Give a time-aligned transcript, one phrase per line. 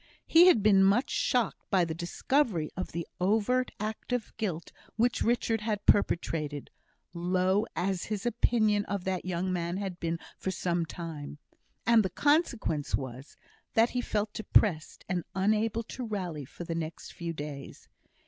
[0.25, 5.21] He had been much shocked by the discovery of the overt act of guilt which
[5.21, 6.71] Richard had perpetrated,
[7.13, 11.37] low as his opinion of that young man had been for some time;
[11.85, 13.37] and the consequence was,
[13.75, 17.87] that he felt depressed, and unable to rally for the next few days.